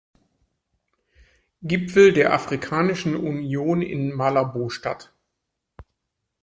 [1.61, 5.13] Gipfel der Afrikanischen Union in Malabo statt.